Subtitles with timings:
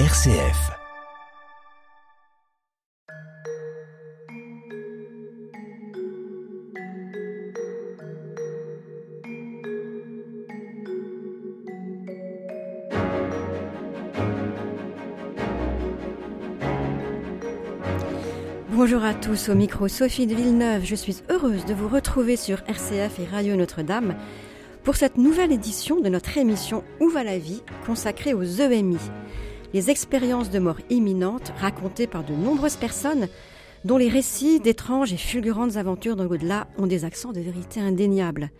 [0.00, 0.72] RCF.
[18.72, 20.84] Bonjour à tous, au micro Sophie de Villeneuve.
[20.84, 24.16] Je suis heureuse de vous retrouver sur RCF et Radio Notre-Dame
[24.82, 28.98] pour cette nouvelle édition de notre émission Où va la vie consacrée aux EMI,
[29.74, 33.28] les expériences de mort imminente racontées par de nombreuses personnes
[33.84, 38.50] dont les récits d'étranges et fulgurantes aventures dans l'au-delà ont des accents de vérité indéniables.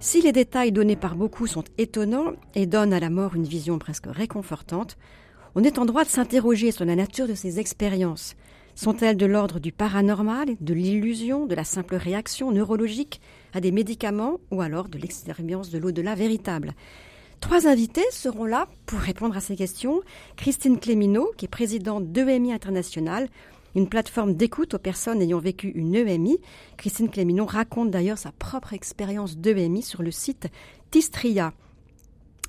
[0.00, 3.78] Si les détails donnés par beaucoup sont étonnants et donnent à la mort une vision
[3.78, 4.96] presque réconfortante,
[5.54, 8.34] on est en droit de s'interroger sur la nature de ces expériences,
[8.74, 13.20] sont-elles de l'ordre du paranormal, de l'illusion, de la simple réaction neurologique
[13.52, 16.74] à des médicaments ou alors de l'expérience de l'au-delà véritable?
[17.40, 20.00] Trois invités seront là pour répondre à ces questions.
[20.36, 23.28] Christine Clémineau, qui est présidente d'EMI International,
[23.74, 26.38] une plateforme d'écoute aux personnes ayant vécu une EMI.
[26.76, 30.48] Christine Clémineau raconte d'ailleurs sa propre expérience d'EMI sur le site
[30.90, 31.52] Tistria.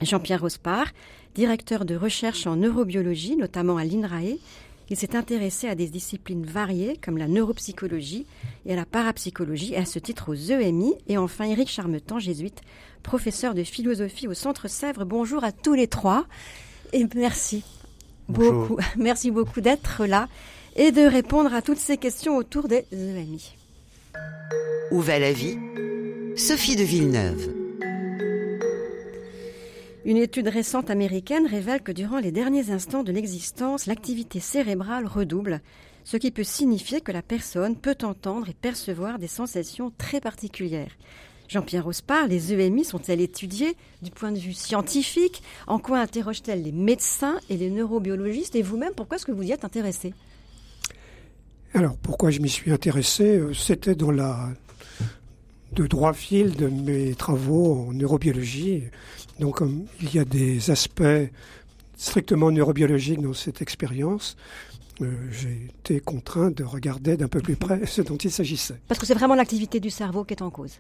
[0.02, 0.88] Jean-Pierre Rospard,
[1.36, 4.38] directeur de recherche en neurobiologie, notamment à l'INRAE,
[4.90, 8.26] il s'est intéressé à des disciplines variées comme la neuropsychologie
[8.66, 10.96] et à la parapsychologie et à ce titre aux EMI.
[11.08, 12.62] Et enfin Éric Charmetan, jésuite,
[13.04, 15.06] professeur de philosophie au Centre Sèvres.
[15.06, 16.26] Bonjour à tous les trois
[16.94, 17.64] et merci
[18.30, 18.78] beaucoup.
[18.98, 20.28] Merci beaucoup d'être là
[20.76, 23.56] et de répondre à toutes ces questions autour des EMI.
[24.92, 25.58] Où va la vie?
[26.36, 27.57] Sophie de Villeneuve.
[30.08, 35.60] Une étude récente américaine révèle que durant les derniers instants de l'existence, l'activité cérébrale redouble,
[36.06, 40.94] ce qui peut signifier que la personne peut entendre et percevoir des sensations très particulières.
[41.50, 43.76] Jean-Pierre Rospard, les EMI sont-elles étudiées?
[44.02, 48.56] Du point de vue scientifique En quoi interrogent-elles les médecins et les neurobiologistes?
[48.56, 50.14] Et vous-même, pourquoi est-ce que vous y êtes intéressé?
[51.74, 53.40] Alors, pourquoi je m'y suis intéressé?
[53.40, 54.54] Euh, C'était dans la
[55.74, 58.84] de droit fil de mes travaux en neurobiologie.
[59.40, 59.62] Donc
[60.02, 61.04] il y a des aspects
[61.98, 64.38] strictement neurobiologiques dans cette expérience,
[65.02, 68.80] euh, j'ai été contraint de regarder d'un peu plus près ce dont il s'agissait.
[68.88, 70.80] Parce que c'est vraiment l'activité du cerveau qui est en cause.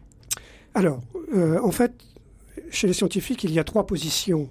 [0.73, 1.01] Alors,
[1.35, 1.93] euh, en fait,
[2.71, 4.49] chez les scientifiques, il y a trois positions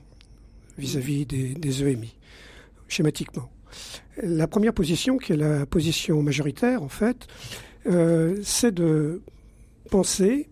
[0.78, 2.14] vis-à-vis des, EMI,
[2.88, 3.48] schématiquement.
[4.22, 7.26] La première position, qui est la position majoritaire, en fait,
[7.86, 9.22] euh, c'est de
[9.86, 10.48] penser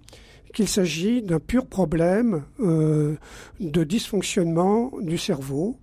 [0.55, 3.17] qu'il s'agit d'un pur problème euh,
[3.61, 5.77] de dysfonctionnement du cerveau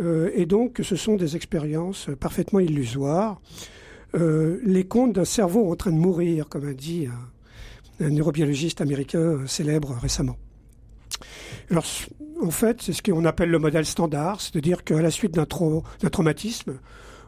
[0.00, 3.40] euh, et donc que ce sont des expériences parfaitement illusoires.
[4.14, 7.06] Euh, les contes d'un cerveau en train de mourir, comme a dit
[8.00, 10.36] un, neurobiologiste américain célèbre récemment.
[11.70, 11.84] Alors,
[12.40, 15.46] en fait, c'est ce qu'on appelle le modèle standard, c'est-à-dire qu'à la suite d'un
[16.10, 16.78] traumatisme,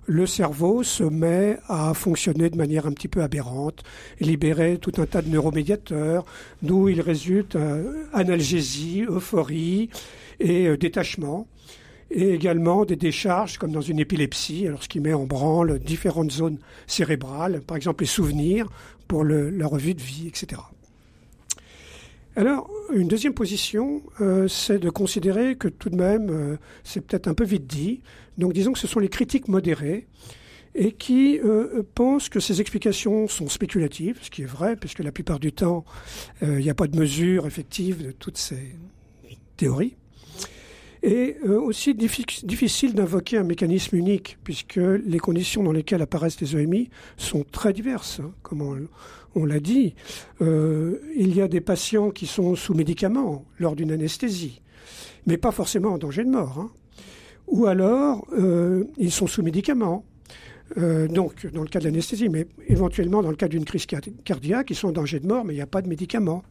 [0.07, 3.83] le cerveau se met à fonctionner de manière un petit peu aberrante,
[4.21, 6.25] libérer tout un tas de neuromédiateurs,
[6.63, 9.91] d'où il résulte euh, analgésie, euphorie
[10.41, 11.47] et euh, détachement,
[12.11, 16.33] et également des décharges comme dans une épilepsie, alors ce qui met en branle différentes
[16.33, 18.67] zones cérébrales, par exemple les souvenirs
[19.07, 20.61] pour la revue de vie, etc.
[22.37, 27.35] Alors, une deuxième position, euh, c'est de considérer que tout de même, c'est peut-être un
[27.35, 28.01] peu vite dit,
[28.41, 30.09] donc disons que ce sont les critiques modérés
[30.75, 35.13] et qui euh, pensent que ces explications sont spéculatives, ce qui est vrai, puisque la
[35.13, 35.85] plupart du temps,
[36.43, 38.77] euh, il n'y a pas de mesure effective de toutes ces
[39.57, 39.97] théories.
[41.03, 46.57] Et euh, aussi difficile d'invoquer un mécanisme unique, puisque les conditions dans lesquelles apparaissent les
[46.57, 48.63] EMI sont très diverses, hein, comme
[49.35, 49.95] on, l'a dit.
[50.41, 54.61] il y a des patients qui sont sous médicaments lors d'une anesthésie,
[55.27, 56.59] mais pas forcément en danger de mort.
[56.59, 56.71] Hein
[57.51, 60.05] ou alors euh, ils sont sous médicaments.
[60.79, 64.71] Euh, donc, dans le cas de l'anesthésie, mais éventuellement dans le cas d'une crise cardiaque,
[64.71, 66.45] ils sont en danger de mort, mais il n'y a pas de médicaments.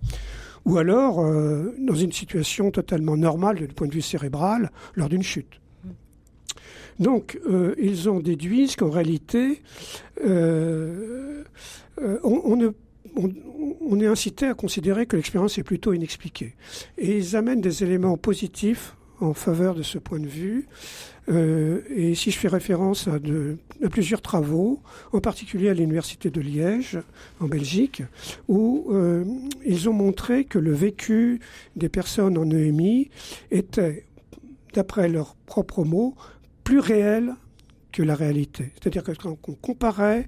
[0.65, 5.23] Ou alors, euh, dans une situation totalement normale du point de vue cérébral, lors d'une
[5.23, 5.61] chute.
[6.99, 7.39] Donc,
[7.77, 9.61] ils ont déduit qu'en réalité,
[10.21, 11.45] on,
[12.25, 12.73] on,
[13.15, 16.55] on, est incité à considérer que l'expérience est plutôt inexpliquée.
[16.97, 20.67] Et ils amènent des éléments positifs en faveur de ce point de vue.
[21.29, 23.19] Euh, et si je fais référence à,
[23.89, 24.81] plusieurs travaux,
[25.11, 26.99] en particulier à l'université de Liège,
[27.39, 28.03] en Belgique,
[28.47, 29.23] où euh,
[29.65, 31.39] ils ont montré que le vécu
[31.75, 33.09] des personnes en EMI
[33.51, 34.05] était,
[34.73, 36.15] d'après leurs propres mots,
[36.63, 37.35] plus réel
[37.91, 38.71] que la réalité.
[38.75, 40.27] C'est-à-dire que quand on comparait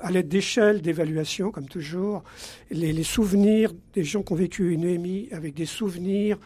[0.00, 2.22] à l'aide d'échelles d'évaluation, comme toujours,
[2.70, 6.38] les, souvenirs des gens qui ont vécu une EMI avec des souvenirs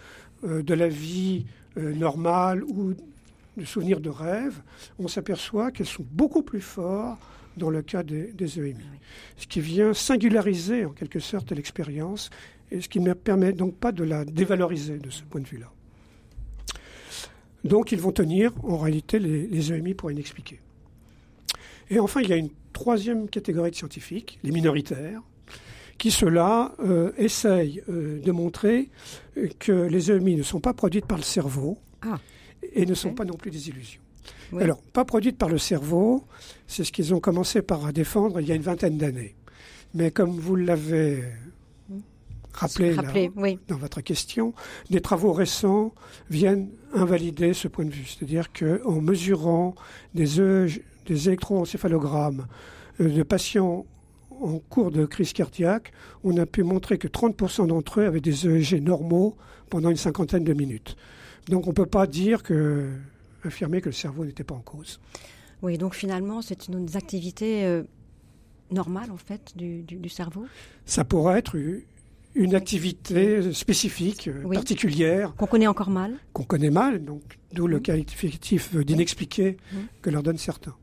[0.42, 1.46] de la vie
[1.78, 2.94] euh, normale ou
[3.56, 4.62] de souvenirs de rêve,
[4.98, 7.20] on s'aperçoit qu'elles sont beaucoup plus fortes
[7.58, 8.84] dans le cas des, EMI.
[9.36, 12.30] Ce qui vient singulariser en quelque sorte l'expérience
[12.70, 15.70] et ce qui ne permet donc pas de la dévaloriser de ce point de vue-là.
[17.64, 20.60] Donc ils vont tenir en réalité les, EMI pour inexpliqués.
[21.90, 25.22] Et enfin, il y a une troisième catégorie de scientifiques, les minoritaires,
[25.98, 28.90] qui, ceux-là, euh, essayent euh, de montrer
[29.58, 32.18] que les EMI ne sont pas produites par le cerveau ah.
[32.74, 34.00] et ne sont pas non plus des illusions.
[34.58, 36.24] Alors, pas produites par le cerveau,
[36.66, 39.34] c'est ce qu'ils ont commencé par défendre il y a une vingtaine d'années.
[39.94, 41.24] Mais comme vous l'avez
[42.52, 42.96] rappelé,
[43.68, 44.54] dans votre question,
[44.90, 45.94] des travaux récents
[46.30, 48.06] viennent invalider ce point de vue.
[48.06, 49.74] C'est-à-dire qu'en mesurant
[50.14, 50.68] des, e
[51.06, 52.46] des électroencéphalogrammes
[53.00, 53.86] euh, de patients
[54.40, 55.92] en cours de crise cardiaque,
[56.24, 59.36] on a pu montrer que 30% d'entre eux avaient des EEG normaux
[59.70, 60.96] pendant une cinquantaine de minutes.
[61.48, 62.90] Donc on ne peut pas dire que
[63.44, 65.00] affirmer que le cerveau n'était pas en cause.
[65.62, 67.82] Oui, donc finalement, c'est une activité euh,
[68.70, 70.46] normale, en fait, du, cerveau?
[70.84, 71.56] Ça pourrait être
[72.34, 75.34] une activité spécifique, euh, particulière.
[75.36, 76.14] Qu'on connaît encore mal?
[76.32, 77.22] Qu'on connaît mal, donc
[77.52, 79.56] d'où le qualificatif d'inexpliqué
[80.02, 80.74] que leur donnent certains.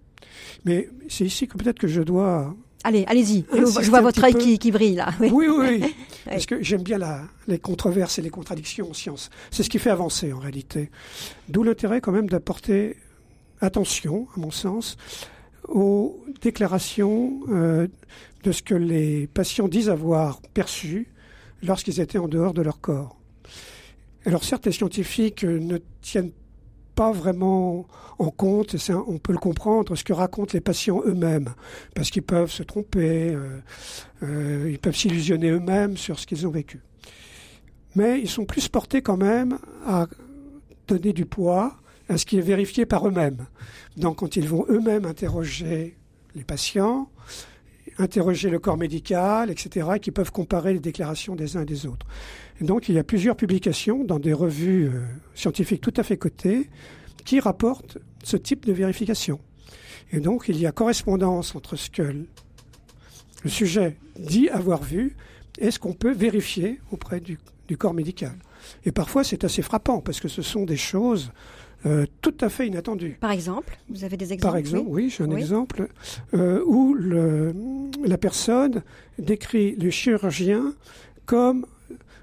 [0.65, 3.45] Mais c'est ici que peut-être que je dois Allez, allez-y.
[3.51, 5.13] Je, vois votre œil qui, brille là.
[5.19, 5.95] Oui, oui, oui.
[6.25, 6.99] Parce que j'aime bien
[7.47, 9.29] les controverses et les contradictions en science.
[9.51, 10.89] C'est ce qui fait avancer en réalité.
[11.47, 12.97] D'où l'intérêt quand même d'apporter
[13.61, 14.97] attention, à mon sens,
[15.67, 17.87] aux déclarations euh,
[18.43, 21.07] de ce que les patients disent avoir perçu
[21.61, 23.17] lorsqu'ils étaient en dehors de leur corps.
[24.25, 26.31] Alors certes, les scientifiques ne tiennent
[26.95, 27.85] pas vraiment
[28.19, 31.49] en compte, on peut le comprendre, ce que racontent les patients eux-mêmes,
[31.95, 33.59] parce qu'ils peuvent se tromper, euh,
[34.23, 36.81] euh, ils peuvent s'illusionner eux-mêmes sur ce qu'ils ont vécu.
[37.95, 40.07] Mais ils sont plus portés quand même à
[40.87, 41.75] donner du poids
[42.09, 43.45] à ce qui est vérifié par eux-mêmes.
[43.97, 45.97] Donc quand ils vont eux-mêmes interroger
[46.35, 47.09] les patients,
[47.97, 52.05] interroger le corps médical, etc., qui peuvent comparer les déclarations des uns et des autres.
[52.61, 55.03] donc il y a plusieurs publications dans des revues euh,
[55.35, 56.69] scientifiques tout à fait cotées
[57.25, 59.39] qui rapportent ce type de vérification.
[60.11, 65.15] Et donc il y a correspondance entre ce que le sujet dit avoir vu
[65.57, 67.37] et ce qu'on peut vérifier auprès du
[67.77, 68.37] corps médical.
[68.85, 71.31] Et parfois c'est assez frappant parce que ce sont des choses
[71.85, 73.17] euh, tout à fait inattendu.
[73.19, 75.89] Par exemple, vous avez des exemples Par exemple, oui, j'ai un exemple
[76.33, 77.53] euh, où le,
[78.05, 78.83] la personne
[79.19, 80.73] décrit le chirurgien
[81.25, 81.65] comme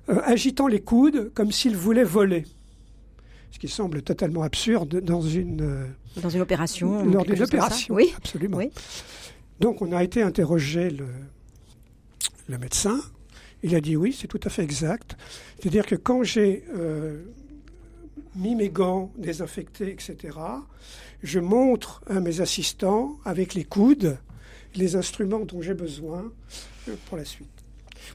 [0.08, 2.44] euh, agitant les coudes comme s'il voulait voler.
[3.50, 5.86] Ce qui semble totalement absurde dans une
[6.22, 7.04] dans une opération.
[7.04, 8.56] Lors d'une opération, oui, absolument.
[8.56, 8.70] Oui.
[9.58, 11.06] Donc on a été interrogé le,
[12.48, 12.98] le médecin.
[13.62, 15.18] Il a dit oui, c'est tout à fait exact.
[15.58, 16.64] C'est-à-dire que quand j'ai
[18.37, 20.38] mis mes gants désinfectés, etc.
[21.23, 24.19] Je montre à mes assistants, avec les coudes,
[24.75, 26.32] les instruments dont j'ai besoin
[26.88, 27.49] euh, pour la suite.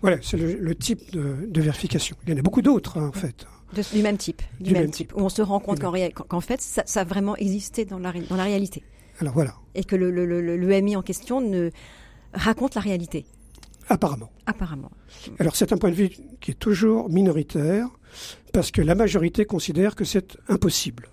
[0.01, 2.15] Voilà, c'est le, type de, vérification.
[2.25, 3.45] Il y en a beaucoup d'autres, hein, en fait.
[3.93, 4.41] du même type.
[4.59, 5.13] Du, même, type.
[5.15, 8.43] Où on se rend compte qu'en fait, ça, a vraiment existé dans la, dans la
[8.43, 8.83] réalité.
[9.21, 9.55] Alors voilà.
[9.75, 11.69] Et que le, le, en question ne
[12.33, 13.25] raconte la réalité.
[13.89, 14.31] Apparemment.
[14.45, 14.91] Apparemment.
[15.39, 16.09] Alors c'est un point de vue
[16.41, 17.87] qui est toujours minoritaire,
[18.53, 21.09] parce que la majorité considère que c'est impossible.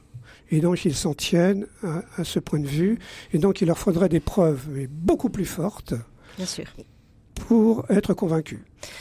[0.51, 2.99] Et donc ils s'en tiennent à, ce point de vue,
[3.32, 5.94] et donc il leur faudrait des preuves beaucoup plus fortes.
[6.37, 6.65] Bien sûr.
[7.35, 8.61] Pour être convaincus.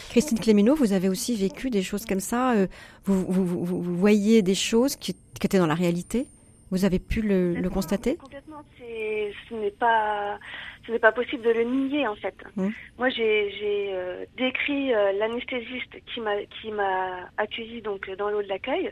[0.09, 2.53] Christine Clémineau, vous avez aussi vécu des choses comme ça.
[2.53, 2.67] Euh,
[3.05, 6.27] vous, vous, voyez des choses qui, étaient dans la réalité?
[6.71, 8.63] Vous avez pu le, le constater Complètement.
[8.79, 10.39] Ce n'est pas
[10.85, 12.35] ce n'est pas possible de le nier en fait.
[12.55, 12.69] Mmh.
[12.97, 18.47] Moi, j'ai euh, décrit euh, l'anesthésiste qui m'a qui m'a accueilli donc dans l'eau de
[18.47, 18.91] l'accueil.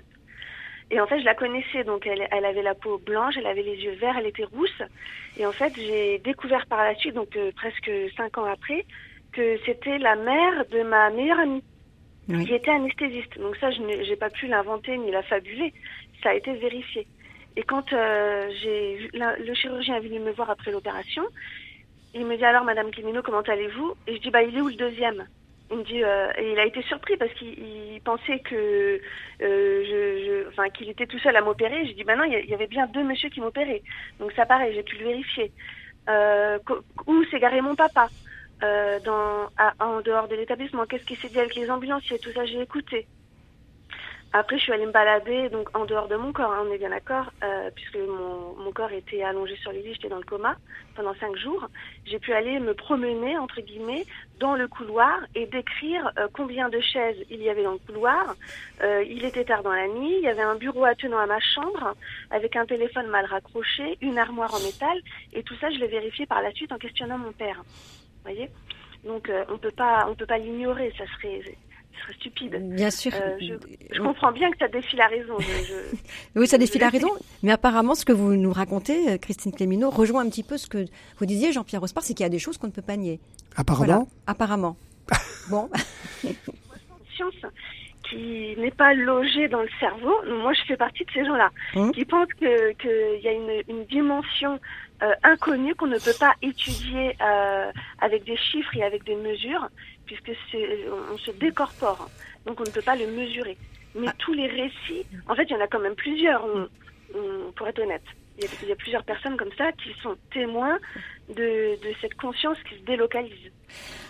[0.91, 3.61] Et en fait, je la connaissais, donc elle, elle, avait la peau blanche, elle avait
[3.61, 4.81] les yeux verts, elle était rousse.
[5.37, 8.85] Et en fait, j'ai découvert par la suite, donc euh, presque cinq ans après,
[9.31, 11.63] que c'était la mère de ma meilleure amie,
[12.27, 13.39] qui était anesthésiste.
[13.39, 15.73] Donc ça, je n'ai pas pu l'inventer ni la fabuler.
[16.23, 17.05] Ça a été vérifié.
[17.59, 21.23] Et quand j'ai le chirurgien est venu me voir après l'opération,
[22.13, 23.95] il me dit alors, Madame Climino, comment allez-vous?
[24.07, 25.27] Et je dis, bah, il est où le deuxième?
[25.69, 29.01] Il me dit, euh, et il a été surpris parce qu'il pensait que,
[29.41, 31.85] euh, enfin, qu'il était tout seul à m'opérer.
[31.85, 33.83] Je dis, bah non, il y avait bien deux messieurs qui m'opéraient.
[34.19, 35.51] Donc ça pareil, j'ai pu le vérifier.
[36.09, 36.59] Euh,
[37.07, 38.09] où s'est garé mon papa?
[38.63, 38.99] Euh,
[39.79, 42.19] en dehors de l'établissement Qu'est-ce qui s'est dit avec les ambulanciers?
[42.19, 43.07] Tout ça, j'ai écouté.
[44.31, 46.77] Après, je suis allée me balader donc en dehors de mon corps, hein, on est
[46.77, 50.23] bien d'accord, euh, puisque mon, mon, corps était allongé sur le lit, j'étais dans le
[50.23, 50.55] coma
[50.95, 51.67] pendant cinq jours.
[52.05, 54.05] J'ai pu aller me promener entre guillemets
[54.39, 58.35] dans le couloir et décrire euh, combien de chaises il y avait dans le couloir.
[58.83, 61.39] Euh, il était tard dans la nuit, il y avait un bureau attenant à ma
[61.39, 61.95] chambre
[62.29, 64.99] avec un téléphone mal raccroché, une armoire en métal,
[65.33, 67.63] et tout ça, je l'ai vérifié par la suite en questionnant mon père.
[67.63, 68.51] Vous voyez?
[69.03, 70.93] Donc, euh, on peut pas, on peut pas l'ignorer.
[70.97, 71.41] Ça serait
[72.13, 72.57] stupide.
[72.75, 73.11] Bien sûr.
[73.15, 73.57] Euh,
[73.91, 75.37] je, comprends bien que ça défie la raison.
[76.35, 77.09] oui, ça défie la raison,
[77.43, 80.67] mais apparemment, ce que vous nous racontez, euh, Christine Clémineau, rejoint un petit peu ce
[80.67, 80.85] que
[81.17, 83.19] vous disiez, Jean-Pierre Rospard, c'est qu'il y a des choses qu'on ne peut pas nier.
[83.55, 84.77] Apparemment Apparemment.
[85.49, 85.69] bon.
[87.15, 87.33] Science
[88.09, 91.91] qui n'est pas logée dans le cerveau, moi je fais partie de ces gens-là, hum.
[91.91, 94.59] qui pensent qu'il y a une, une dimension
[95.01, 99.69] euh, inconnue qu'on ne peut pas étudier euh, avec des chiffres et avec des mesures,
[100.05, 100.31] puisque
[101.13, 102.09] on se décorpore,
[102.45, 103.57] donc on ne peut pas le mesurer.
[103.95, 104.13] Mais ah.
[104.19, 106.45] tous les récits, en fait, il y en a quand même plusieurs,
[107.55, 108.03] pour être honnête.
[108.37, 110.79] Il y, a, plusieurs personnes comme ça qui sont témoins
[111.35, 113.51] de, cette conscience qui se délocalise.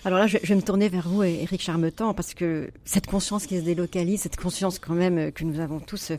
[0.06, 3.58] Alors là, je, vais me tourner vers vous, Éric Charmetan, parce que cette conscience qui
[3.58, 6.12] se délocalise, cette conscience quand même que nous avons tous,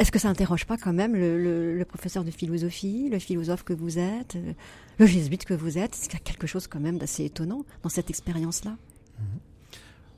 [0.00, 3.98] est-ce que ça n'interroge pas quand même le, professeur de philosophie, le philosophe que vous
[3.98, 4.36] êtes,
[4.98, 5.92] le jésuite que vous êtes?
[5.92, 8.76] Est-ce qu'il y a quelque chose quand même d'assez étonnant dans cette expérience-là?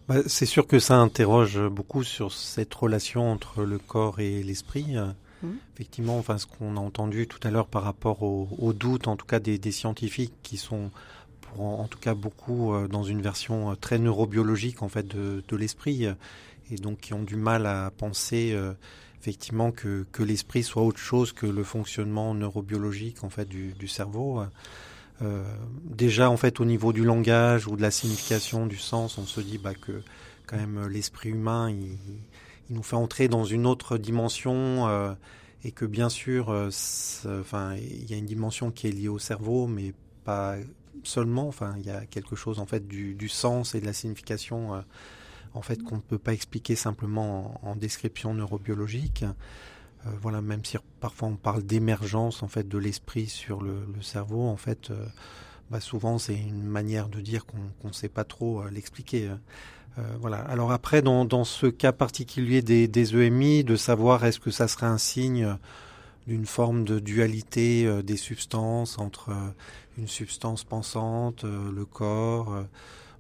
[0.08, 4.94] Bah, c'est sûr que ça interroge beaucoup sur cette relation entre le corps et l'esprit.
[5.42, 5.48] Mmh.
[5.74, 9.26] Effectivement, enfin, ce qu'on a entendu tout à l'heure par rapport aux doutes, en tout
[9.26, 10.92] cas des, scientifiques qui sont,
[11.40, 15.56] pour en, tout cas beaucoup, euh, dans une version euh, très neurobiologique en fait de,
[15.56, 16.06] l'esprit,
[16.70, 18.74] et donc qui ont du mal à penser euh,
[19.22, 24.42] effectivement que, l'esprit soit autre chose que le fonctionnement neurobiologique en fait du, du cerveau.
[25.22, 25.44] Euh,
[25.84, 29.40] déjà en fait au niveau du langage ou de la signification du sens, on se
[29.40, 30.02] dit bah, que
[30.46, 31.96] quand même l'esprit humain il,
[32.70, 35.12] nous fait entrer dans une autre dimension euh,
[35.62, 36.70] et que bien sûr, euh,
[37.40, 39.92] enfin il y a une dimension qui est liée au cerveau, mais
[40.24, 40.56] pas
[41.04, 41.46] seulement.
[41.46, 44.82] Enfin il y a quelque chose en fait du, du sens et de la signification
[45.54, 49.25] en fait qu'on ne peut pas expliquer simplement en description neurobiologique.
[50.06, 54.49] Euh, voilà, même si parfois on parle d'émergence en fait de l'esprit sur le, cerveau,
[54.49, 55.06] en fait, euh,
[55.71, 59.30] bah, souvent c'est une manière de dire qu'on ne sait pas trop euh, l'expliquer.
[60.21, 60.38] voilà.
[60.38, 64.99] Alors après, dans, ce cas particulier des, EMI, de savoir est-ce que ça serait un
[64.99, 65.56] signe
[66.26, 69.35] d'une forme de dualité des substances entre
[69.99, 72.64] une substance pensante, le corps.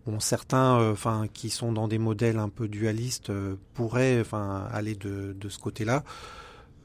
[0.06, 3.30] Bon, certains, enfin, qui sont dans des modèles un peu dualistes,
[3.74, 6.02] pourraient, enfin, aller de, de ce côté-là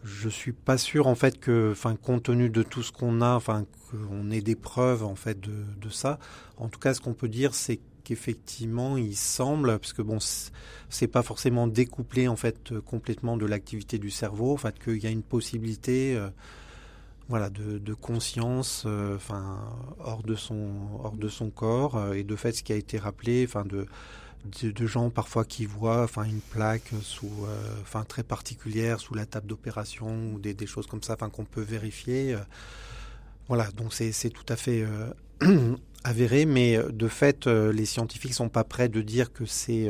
[0.04, 3.36] je suis pas sûr en fait que, enfin, compte tenu de tout ce qu'on a,
[3.36, 6.20] enfin, qu'on ait des preuves en fait de, de ça.
[6.58, 10.20] En tout cas, ce qu'on peut dire, c'est qu'effectivement, il semble, parce que bon,
[10.90, 15.08] c'est pas forcément découplé en fait complètement de l'activité du cerveau, en fait, qu'il y
[15.08, 16.30] a une possibilité, euh,
[17.30, 19.60] voilà, de, de conscience, euh, enfin,
[20.00, 20.72] hors de son,
[21.04, 23.86] hors de son corps, euh, et de fait, ce qui a été rappelé, enfin, de
[24.62, 29.26] de, gens parfois qui voient enfin une plaque sous euh, enfin très particulière sous la
[29.26, 32.38] table d'opération ou des, choses comme ça enfin qu'on peut vérifier
[33.50, 34.86] voilà donc c'est tout à fait
[36.06, 39.90] avéré mais de fait les scientifiques sont pas prêts de dire que c'est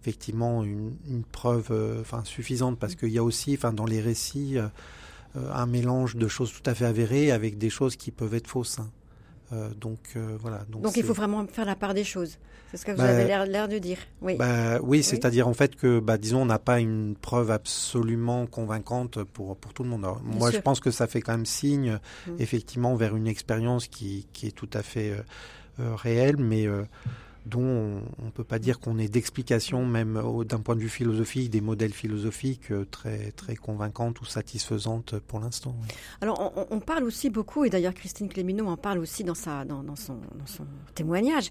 [0.00, 4.58] effectivement une, preuve enfin suffisante parce qu'il y a aussi enfin dans les récits
[5.34, 8.78] un mélange de choses tout à fait avérées avec des choses qui peuvent être fausses
[8.78, 8.90] hein.
[9.52, 10.64] Euh, donc euh, voilà.
[10.68, 12.38] Donc, il faut vraiment faire la part des choses.
[12.70, 13.96] C'est ce que vous bah, avez l'air de dire.
[14.20, 14.36] Oui.
[14.36, 19.22] Bah, oui, c'est-à-dire en fait que, bah, disons, on n'a pas une preuve absolument convaincante
[19.24, 20.06] pour pour tout le monde.
[20.22, 22.32] moi, je pense que ça fait quand même signe, mmh.
[22.40, 25.12] effectivement, vers une expérience qui qui est tout à fait
[25.80, 26.66] euh, réelle, mais
[27.48, 31.50] dont on ne peut pas dire qu'on ait d'explication, même d'un point de vue philosophique,
[31.50, 35.74] des modèles philosophiques euh, très, très convaincantes ou satisfaisantes pour l'instant.
[36.20, 39.82] Alors, on, parle aussi beaucoup, et d'ailleurs Christine Clémineau en parle aussi dans, sa, dans,
[39.96, 40.18] son,
[40.94, 41.50] témoignage,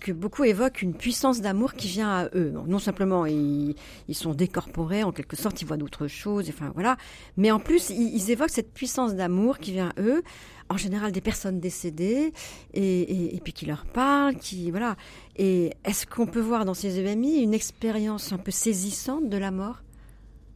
[0.00, 2.52] que beaucoup évoquent une puissance d'amour qui vient à eux.
[2.66, 3.74] Non simplement, ils,
[4.08, 6.96] ils, sont décorporés, en quelque sorte, ils voient d'autres choses, enfin voilà,
[7.36, 10.22] mais en plus, ils évoquent cette puissance d'amour qui vient à eux
[10.68, 12.32] en général des personnes décédées
[12.74, 14.96] et, puis qui leur parlent, qui voilà.
[15.36, 19.50] Et est-ce qu'on peut voir dans ces EMI une expérience un peu saisissante de la
[19.50, 19.82] mort?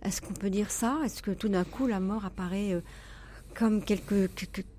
[0.02, 0.99] Est-ce qu'on peut dire ça?
[1.04, 2.81] Est-ce que tout d'un coup la mort apparaît euh,
[3.54, 4.28] comme quelque,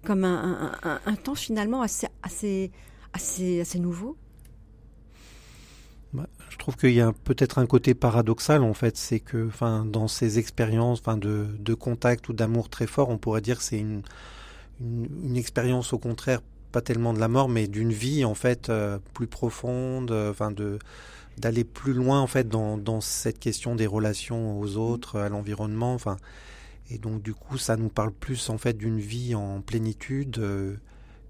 [0.03, 2.71] comme un, temps finalement assez assez
[3.13, 4.17] assez assez nouveau?
[6.11, 9.83] Bah, je trouve qu'il y a peut-être un côté paradoxal en fait, c'est que, enfin,
[9.83, 13.63] dans ces expériences, enfin, de, de contact ou d'amour très fort, on pourrait dire que
[13.63, 14.03] c'est une,
[14.79, 18.97] une, expérience au contraire pas tellement de la mort, mais d'une vie en fait euh,
[19.13, 20.79] plus profonde, euh, enfin de
[21.37, 25.93] d'aller plus loin en fait dans, dans cette question des relations aux autres, à l'environnement.
[25.93, 26.17] Enfin,
[26.89, 30.75] et donc du coup, ça nous parle plus en fait d'une vie en plénitude euh,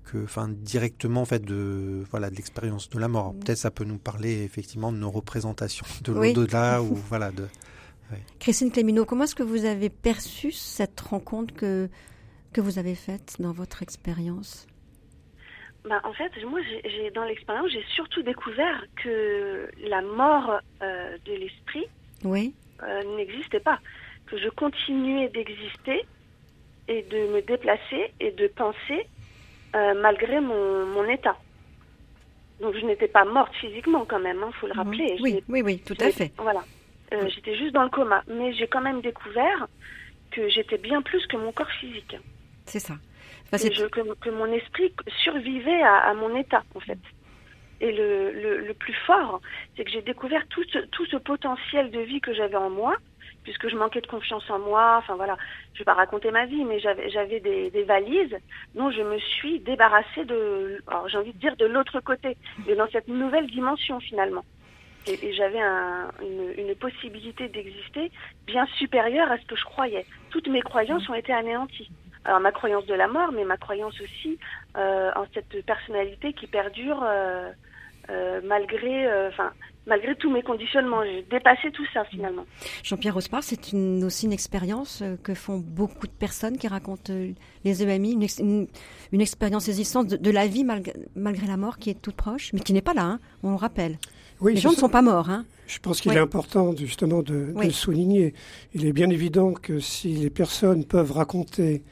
[0.05, 3.33] que, enfin, directement en fait de voilà de l'expérience de la mort.
[3.33, 7.47] Peut-être ça peut nous parler effectivement de nos représentations de l'au-delà ou voilà de.
[8.37, 11.89] Christine Clémineau, comment est-ce que vous avez perçu cette rencontre que
[12.53, 14.67] que vous avez faite dans votre expérience
[15.85, 21.33] bah, en fait, moi, j'ai dans l'expérience, j'ai surtout découvert que la mort euh, de
[21.33, 21.85] l'esprit
[22.23, 22.53] oui.
[22.83, 23.79] Euh, n'existait pas,
[24.27, 26.05] que je continuais d'exister
[26.87, 29.07] et de me déplacer et de penser
[29.75, 31.37] euh, malgré mon, mon, état.
[32.61, 34.79] Donc je n'étais pas morte physiquement quand même, il hein, faut le mhm.
[34.79, 35.17] rappeler.
[35.21, 36.31] Oui, oui, oui, tout à fait.
[36.37, 36.63] Voilà,
[37.27, 39.67] j'étais juste dans le coma, mais j'ai quand même découvert
[40.31, 42.15] que j'étais bien plus que mon corps physique.
[42.65, 42.95] C'est ça
[43.89, 44.93] que, mon esprit
[45.23, 46.99] survivait à, mon état, en fait.
[47.81, 49.41] Et le, le, plus fort,
[49.75, 52.95] c'est que j'ai découvert tout ce, tout ce potentiel de vie que j'avais en moi,
[53.43, 54.95] puisque je manquais de confiance en moi.
[54.99, 55.37] Enfin voilà,
[55.73, 58.37] je vais pas raconter ma vie, mais j'avais j'avais des, des, valises
[58.73, 62.87] dont je me suis débarrassée de, j'ai envie de dire de l'autre côté, mais dans
[62.87, 64.45] cette nouvelle dimension finalement.
[65.05, 68.09] Et, et j'avais un, une, une possibilité d'exister
[68.47, 70.05] bien supérieure à ce que je croyais.
[70.29, 71.89] Toutes mes croyances ont été anéanties
[72.25, 74.37] alors ma croyance de la mort, mais ma croyance aussi
[74.77, 77.51] euh, en cette personnalité qui perdure euh,
[78.09, 79.51] euh, malgré, enfin
[79.85, 81.03] malgré tous mes conditionnements.
[81.03, 82.45] J'ai dépassé tout ça finalement.
[82.83, 87.13] Jean-Pierre Rospard, c'est une, aussi une expérience que font beaucoup de personnes qui racontent
[87.65, 88.67] les EMI, une,
[89.11, 92.61] une, expérience existante de, la vie malgré, malgré, la mort qui est toute proche, mais
[92.61, 93.97] qui n'est pas là, hein, on le rappelle.
[94.39, 95.29] Oui, les gens ne sont pas morts.
[95.29, 95.45] Hein.
[95.67, 98.33] Je pense qu'il est important justement de, de le souligner.
[98.73, 101.83] Il est bien évident que si les personnes peuvent raconter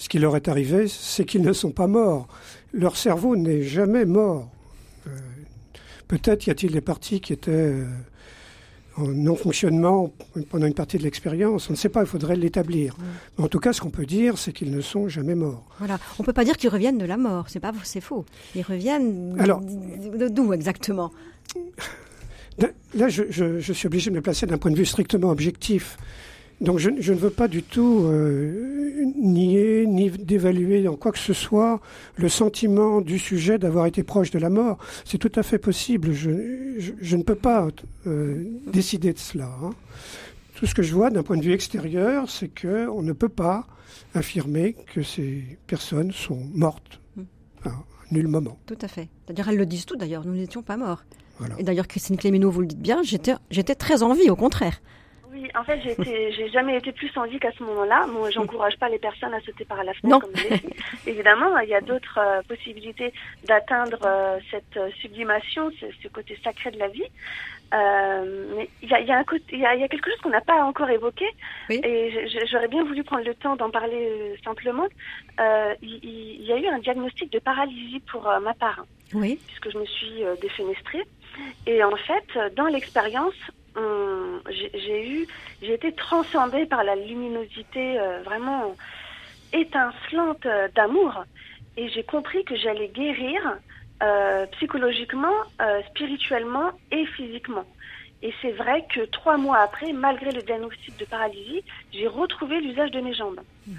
[0.00, 2.26] ce qui leur est arrivé, c'est qu'ils ne sont pas morts.
[2.72, 4.48] Leur cerveau n'est jamais mort.
[5.06, 5.10] Euh,
[6.08, 7.84] peut-être y a-t-il des parties qui étaient euh,
[8.96, 10.10] en non-fonctionnement
[10.48, 11.68] pendant une partie de l'expérience.
[11.68, 12.96] On ne sait pas, il faudrait l'établir.
[13.36, 15.66] En tout cas, ce qu'on peut dire, c'est qu'ils ne sont jamais morts.
[15.78, 15.98] Voilà.
[16.18, 17.50] On ne peut pas dire qu'ils reviennent de la mort.
[17.50, 18.24] C'est pas, c'est faux.
[18.54, 19.36] Ils reviennent.
[19.38, 21.12] Alors, d'où exactement?
[22.94, 25.98] Là, je, je, suis obligé de me placer d'un point de vue strictement objectif.
[26.60, 31.32] Donc je, ne veux pas du tout euh, nier ni d'évaluer en quoi que ce
[31.32, 31.80] soit
[32.16, 34.76] le sentiment du sujet d'avoir été proche de la mort.
[35.06, 36.12] C'est tout à fait possible.
[36.12, 37.68] Je, ne peux pas
[38.06, 39.50] euh, décider de cela.
[39.62, 39.70] Hein.
[40.54, 43.30] Tout ce que je vois d'un point de vue extérieur, c'est que on ne peut
[43.30, 43.66] pas
[44.14, 47.22] affirmer que ces personnes sont mortes hmm.
[47.64, 47.70] à
[48.10, 48.58] nul moment.
[48.66, 49.08] Tout à fait.
[49.24, 50.26] C'est-à-dire elles le disent tout d'ailleurs.
[50.26, 51.04] Nous n'étions pas morts.
[51.58, 54.82] Et d'ailleurs, Christine Clémineau, vous le dites bien, j'étais très en vie, au contraire.
[55.32, 58.06] Oui, en fait, j'ai jamais été plus en vie qu'à ce moment-là.
[58.06, 60.74] Moi, j'encourage pas les personnes à sauter par la fenêtre, comme je dit.
[61.06, 63.12] Évidemment, il y a d'autres euh, possibilités
[63.44, 67.04] d'atteindre euh, cette euh, sublimation, ce, ce, côté sacré de la vie.
[67.72, 70.20] mais il y a, y, a un côté, il y, a, y a quelque chose
[70.20, 71.26] qu'on n'a pas encore évoqué,
[71.68, 74.88] et j'aurais bien voulu prendre le temps d'en parler simplement.
[75.80, 79.38] Il y, a eu un diagnostic de paralysie pour ma part, oui.
[79.46, 81.04] puisque je me suis défenestrée.
[81.66, 83.36] Et en fait, dans l'expérience,
[84.50, 85.26] j'ai eu,
[85.62, 88.74] j'ai été transcendée par la luminosité euh, vraiment
[89.52, 91.24] étincelante euh, d'amour,
[91.76, 93.58] et j'ai compris que j'allais guérir
[94.02, 95.34] euh, psychologiquement,
[95.90, 97.64] spirituellement et physiquement.
[98.22, 102.90] Et c'est vrai que trois mois après, malgré le diagnostic de paralysie, j'ai retrouvé l'usage
[102.90, 103.40] de mes jambes.
[103.66, 103.74] Mmh.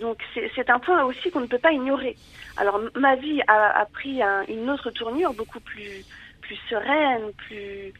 [0.00, 0.22] Donc
[0.54, 2.16] c'est un point aussi qu'on ne peut pas ignorer.
[2.58, 6.04] Alors ma vie a, a pris une autre tournure, beaucoup plus
[6.42, 7.92] plus sereine, plus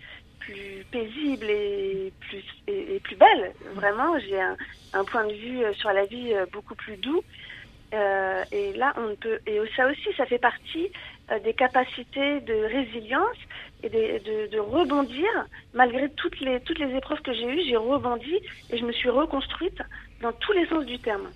[0.46, 3.52] plus paisible et plus, et, plus belle.
[3.74, 7.22] Vraiment, j'ai un, point de vue euh, sur la vie euh, beaucoup plus doux.
[7.94, 10.90] Euh, et là, on peut, et ça aussi, ça fait partie
[11.42, 13.36] des capacités de résilience
[13.82, 15.28] et de, de, de, rebondir
[15.74, 17.62] malgré toutes les toutes les épreuves que j'ai eues.
[17.68, 18.38] J'ai rebondi
[18.70, 19.80] et je me suis reconstruite
[20.22, 21.28] dans tous les sens du terme.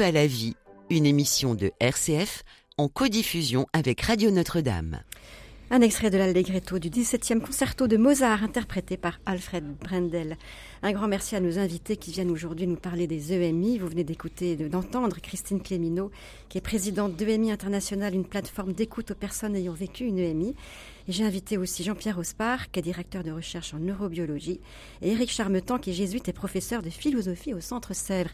[0.00, 0.56] Va la vie
[0.88, 2.42] Une émission de RCF
[2.78, 5.00] en codiffusion avec Radio Notre-Dame.
[5.70, 10.38] Un extrait de l'Allegretto du 17e concerto de Mozart interprété par Alfred Brendel.
[10.82, 13.76] Un grand merci à nos invités qui viennent aujourd'hui nous parler des EMI.
[13.76, 16.10] Vous venez d'écouter, d'entendre Christine Clémineau,
[16.48, 20.56] qui est présidente d'EMI International, une plateforme d'écoute aux personnes ayant vécu une EMI.
[21.08, 24.60] J'ai invité aussi Jean-Pierre Ospar, qui est directeur de recherche en neurobiologie,
[25.02, 28.30] et Éric Charmetan, qui est jésuite et professeur de philosophie au Centre Sèvres.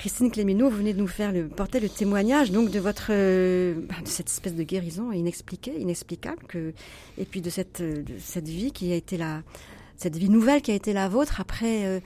[0.00, 4.08] Christine Clémineau, vous venez de nous faire porter le témoignage donc de votre euh, de
[4.08, 6.42] cette espèce de guérison inexpliquée, inexplicable,
[7.18, 9.42] et puis de cette, euh, cette vie qui a été la
[9.98, 12.00] cette vie nouvelle qui a été la vôtre après euh,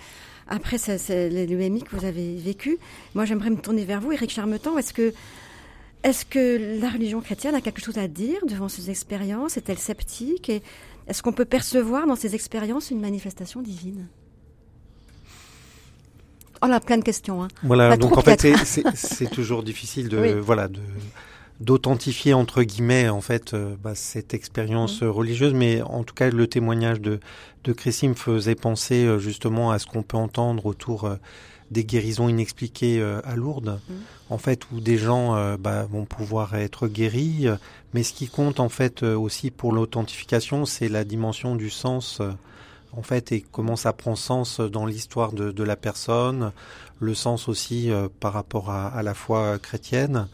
[0.48, 2.78] après que vous avez vécu.
[3.14, 4.76] Moi, j'aimerais me tourner vers vous, Éric Charmetan.
[4.76, 5.14] Est-ce que
[6.02, 9.56] est-ce que la religion chrétienne a quelque chose à dire devant ces expériences?
[9.56, 10.50] Est-elle sceptique?
[11.06, 14.08] Est-ce qu'on peut percevoir dans ces expériences une manifestation divine?
[16.62, 17.42] Oh là, plein de questions.
[17.42, 17.48] Hein.
[17.62, 18.46] Voilà, donc en fait,
[18.94, 20.80] c'est toujours difficile de, voilà, de,
[21.60, 25.06] d'authentifier entre guillemets en fait euh, bah, cette expérience mm.
[25.06, 27.20] religieuse, mais en tout cas le témoignage de,
[27.64, 31.16] de Chrissy me faisait penser euh, justement à ce qu'on peut entendre autour euh,
[31.70, 33.94] des guérisons inexpliquées à Lourdes, mm.
[34.30, 37.46] en fait où des gens bah, vont pouvoir être guéris,
[37.94, 42.20] mais ce qui compte en fait aussi pour l'authentification, c'est la dimension du sens
[42.96, 46.52] en fait et comment ça prend sens dans l'histoire de, la personne,
[47.00, 50.28] le sens aussi euh, par rapport à, la foi chrétienne.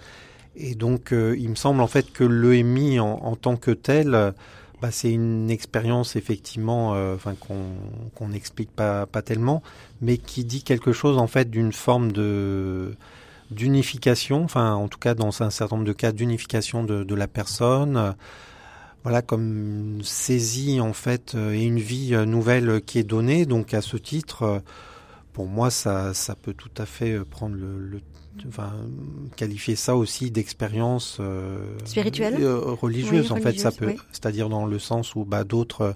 [0.57, 4.35] Et donc euh, il me semble en fait que l'EMI en, en tant que tel,
[4.81, 9.63] bah, c'est une expérience effectivement, euh, enfin qu'on n'explique pas, pas tellement,
[10.01, 12.95] mais qui dit quelque chose en fait d'une forme de
[13.51, 17.27] d'unification, enfin en tout cas dans un certain nombre de cas d'unification de, de la
[17.27, 18.15] personne
[19.03, 23.47] voilà comme saisie en fait euh, et une vie euh, nouvelle qui est donnée.
[23.47, 24.59] Donc à ce titre, euh,
[25.33, 28.01] pour moi, ça, ça peut tout à fait prendre le,
[28.49, 28.73] enfin,
[29.37, 31.21] qualifier ça aussi d'expérience
[31.85, 33.33] spirituelle, religieuse.
[33.33, 35.95] en fait, ça peut, c'est-à-dire dans le sens où bah, d'autres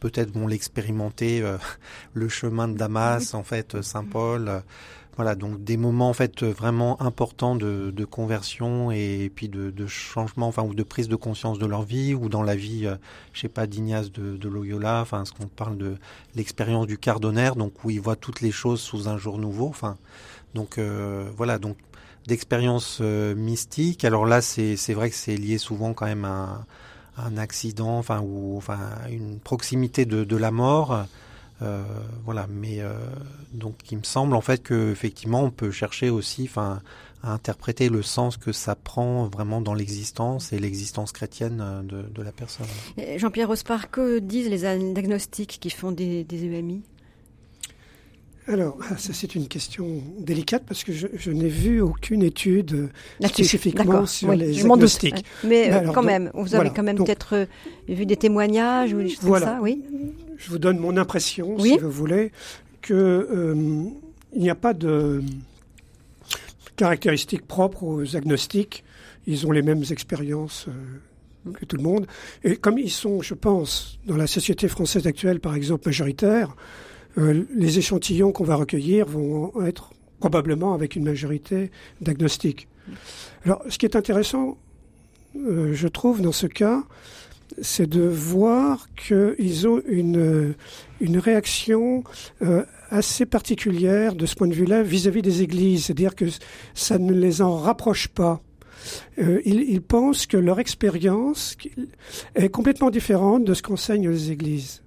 [0.00, 1.42] peut-être vont l'expérimenter,
[2.14, 4.62] le chemin de Damas, en fait, Saint Paul.
[5.16, 10.48] Voilà, donc des moments en fait vraiment importants de, de conversion et, puis de, changement,
[10.48, 12.96] enfin ou de prise de conscience de leur vie ou dans la vie, euh,
[13.32, 15.96] je sais pas, d'Ignace de, Loyola, enfin ce qu'on parle de
[16.34, 19.68] l'expérience du cardonnaire, donc où il voit toutes les choses sous un jour nouveau.
[19.68, 19.96] Enfin,
[20.54, 21.76] donc euh, voilà, donc
[22.26, 24.04] d'expériences euh, mystiques.
[24.04, 26.66] Alors là, c'est c'est vrai que c'est lié souvent quand même à,
[27.16, 31.06] un accident, enfin ou enfin une proximité de la mort.
[31.62, 31.82] Euh,
[32.24, 32.92] voilà, mais euh,
[33.52, 36.80] donc il me semble en fait que effectivement on peut chercher aussi, enfin,
[37.22, 42.22] à interpréter le sens que ça prend vraiment dans l'existence et l'existence chrétienne euh, de,
[42.22, 42.66] la personne.
[43.16, 46.82] Jean-Pierre Ospar, que disent les agnostiques qui font des, des EMI
[48.46, 52.90] alors, ah, ça c'est une question délicate parce que je, n'ai vu aucune étude
[53.24, 55.24] spécifiquement sur les agnostiques.
[55.44, 57.46] Mais, quand même, vous avez quand même peut-être
[57.88, 59.82] vu des témoignages ou des choses comme ça, oui
[60.36, 62.32] je vous donne mon impression, si vous voulez,
[62.82, 63.84] qu'il euh,
[64.36, 65.22] n'y a pas de
[66.76, 68.84] caractéristiques propres aux agnostiques.
[69.26, 72.06] Ils ont les mêmes expériences euh, que tout le monde.
[72.42, 76.54] Et comme ils sont, je pense, dans la société française actuelle, par exemple, majoritaires,
[77.16, 81.70] euh, les échantillons qu'on va recueillir vont être probablement avec une majorité
[82.00, 82.68] d'agnostiques.
[83.44, 84.58] Alors, ce qui est intéressant,
[85.34, 86.82] je trouve, dans ce cas,
[87.60, 90.54] c'est de voir qu'ils ont une,
[91.00, 92.04] une réaction
[92.42, 95.86] euh, assez particulière de ce point de vue-là vis-à-vis des églises.
[95.86, 96.26] C'est-à-dire que
[96.74, 98.40] ça ne les en rapproche pas.
[99.18, 101.56] Euh, ils, ils, pensent que leur expérience
[102.34, 104.82] est complètement différente de ce qu'enseignent les églises.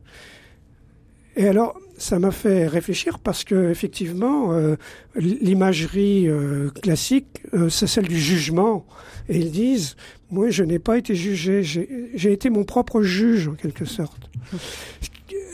[1.36, 4.76] Et alors, ça m'a fait réfléchir parce que effectivement, euh,
[5.16, 8.86] l'imagerie euh, classique, euh, c'est celle du jugement.
[9.30, 9.96] Et ils disent,
[10.30, 14.30] moi, je n'ai pas été jugé, j'ai été mon propre juge en quelque sorte.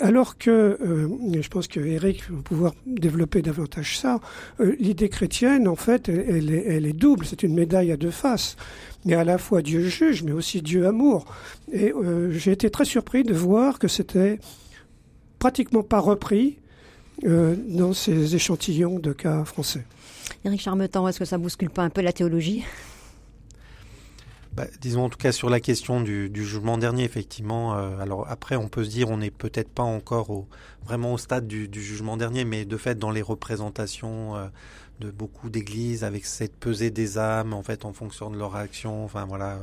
[0.02, 0.78] Alors que,
[1.34, 4.20] je pense que Eric va pouvoir développer davantage ça,
[4.80, 8.58] l'idée chrétienne, en fait, elle, est, elle est double, c'est une médaille à deux faces.
[9.06, 11.26] Mais à la fois Dieu juge, mais aussi Dieu amour.
[11.72, 11.94] Et
[12.32, 14.40] j'ai été très surpris de voir que c'était
[15.44, 16.58] pratiquement pas repris
[17.26, 19.86] euh, dans ces échantillons de cas français.
[20.46, 22.64] Éric Charmetan, est-ce que ça bouscule pas un peu la théologie?
[24.54, 27.76] Bah, disons en tout cas sur la question du, jugement dernier, effectivement.
[27.76, 30.48] Euh, alors après, on peut se dire, on n'est peut-être pas encore au,
[30.86, 34.48] vraiment au stade du, jugement dernier, mais de fait, dans les représentations euh,
[35.02, 39.04] de beaucoup d'églises, avec cette pesée des âmes, en fait, en fonction de leur action,
[39.04, 39.60] enfin voilà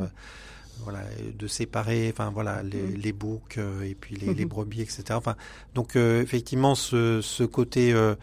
[0.83, 1.01] voilà,
[1.38, 2.95] de séparer, enfin voilà, les, mm.
[2.97, 4.49] les boucs euh, et puis les, les, mm-hmm.
[4.49, 5.05] brebis, etc.
[5.12, 5.37] Enfin,
[5.75, 8.14] donc euh, effectivement, ce, ce côté euh,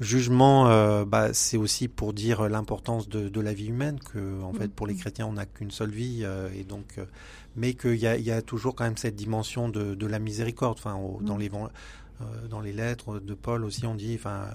[0.00, 4.52] jugement, euh, bah, c'est aussi pour dire l'importance de, de, la vie humaine, que en
[4.52, 4.98] fait pour les mm.
[4.98, 7.06] chrétiens on n'a qu'une seule vie, euh, et donc, euh,
[7.56, 10.78] mais qu'il y a, y a, toujours quand même cette dimension de, de la miséricorde.
[10.78, 11.40] Enfin, dans mm.
[11.40, 11.50] les
[12.48, 14.46] dans les lettres de Paul aussi on dit, enfin,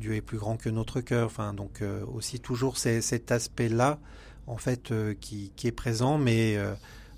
[0.00, 1.26] Dieu est plus grand que notre cœur.
[1.26, 4.00] Enfin, donc aussi toujours cet aspect-là,
[4.46, 6.56] en fait, qui, qui, est présent, mais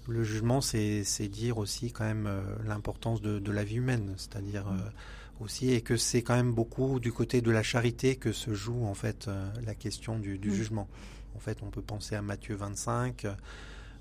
[0.09, 2.29] le jugement, c'est dire aussi quand même
[2.67, 4.81] l'importance de, de, la vie humaine, c'est-à-dire mm
[5.41, 8.85] aussi et que c'est quand même beaucoup du côté de la charité que se joue
[8.85, 10.89] en fait euh, la question du, du jugement.
[11.35, 13.33] En fait, on peut penser à Matthieu 25, euh,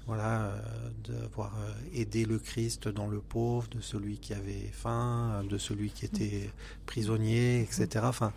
[0.07, 0.59] voilà, euh,
[1.07, 1.53] d'avoir
[1.93, 6.49] aidé le Christ dans le pauvre, de celui qui avait faim, de celui qui était
[6.85, 8.05] prisonnier, etc.
[8.07, 8.31] Enfin,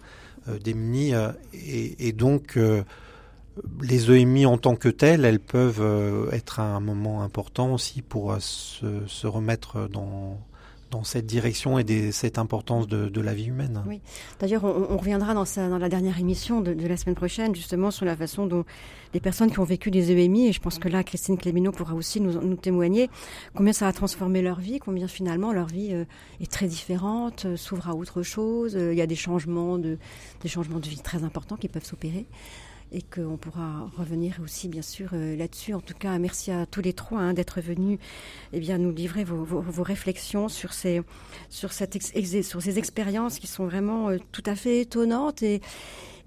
[0.65, 1.13] démuni.
[1.53, 2.59] Et, et, donc,
[3.81, 9.07] les EMI en tant que telles, elles peuvent être un moment important aussi pour se,
[9.07, 10.39] se remettre dans
[11.05, 13.83] cette direction et cette importance de, la vie humaine.
[13.87, 14.01] Oui.
[14.41, 18.47] D'ailleurs, on, reviendra dans, la dernière émission de, la semaine prochaine, justement, sur la façon
[18.47, 18.65] dont
[19.15, 21.95] les personnes qui ont vécu des EMI, et je pense que là, Christine Clémineau pourra
[21.95, 23.11] aussi nous, témoigner,
[23.55, 26.05] combien ça a transformé leur vie, combien finalement leur vie euh,
[26.41, 28.77] est très différente, euh, s'ouvre à autre chose.
[28.77, 29.99] Euh, il y a des changements de,
[30.43, 32.27] des changements de vie très importants qui peuvent s'opérer
[32.93, 35.75] et qu'on pourra revenir aussi bien sûr euh, là-dessus.
[35.75, 37.99] En tout cas, merci à tous les trois hein, d'être venus
[38.53, 41.03] eh bien, nous livrer vos, réflexions sur ces,
[41.51, 41.99] sur, cette
[42.43, 45.61] sur ces expériences qui sont vraiment euh, tout à fait étonnantes et,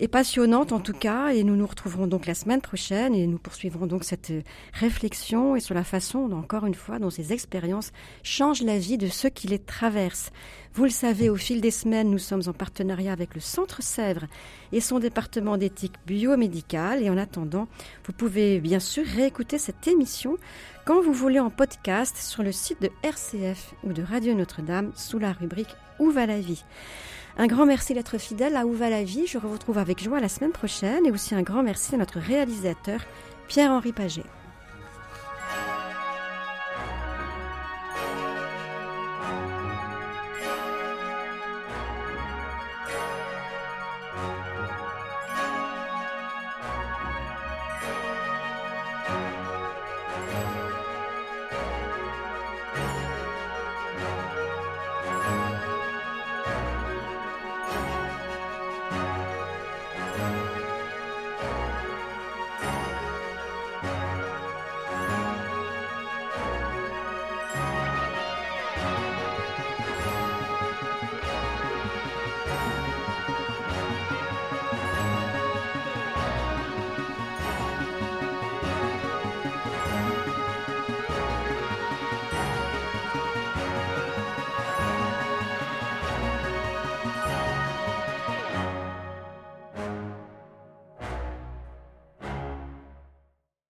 [0.01, 1.29] et passionnante en tout cas.
[1.29, 4.33] Et nous nous retrouverons donc la semaine prochaine et nous poursuivrons donc cette
[4.73, 9.07] réflexion et sur la façon, encore une fois, dont ces expériences changent la vie de
[9.07, 10.31] ceux qui les traversent.
[10.73, 14.25] Vous le savez, au fil des semaines, nous sommes en partenariat avec le Centre Sèvres
[14.71, 17.03] et son département d'éthique biomédicale.
[17.03, 17.67] Et en attendant,
[18.05, 20.37] vous pouvez bien sûr réécouter cette émission
[20.85, 25.19] quand vous voulez en podcast sur le site de RCF ou de Radio Notre-Dame sous
[25.19, 26.63] la rubrique Où va la vie?
[27.37, 29.27] Un grand merci d'être fidèle à Où va la vie.
[29.27, 32.19] Je vous retrouve avec joie la semaine prochaine et aussi un grand merci à notre
[32.19, 33.01] réalisateur
[33.47, 34.23] Pierre-Henri Paget.